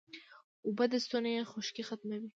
اوبه 0.67 0.85
د 0.91 0.93
ستوني 1.03 1.33
خشکي 1.51 1.83
ختموي 1.87 2.27